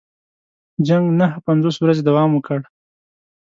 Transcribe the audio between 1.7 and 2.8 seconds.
ورځې دوام وکړ.